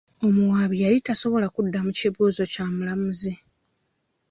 [0.25, 3.33] Omuwaabi yali tasobola kuddamu kibuuzo kya mulamuzi.